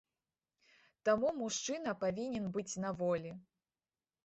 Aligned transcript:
Таму 1.09 1.33
мужчына 1.41 1.95
павінен 2.05 2.51
быць 2.57 2.79
на 2.87 2.95
волі. 3.05 3.31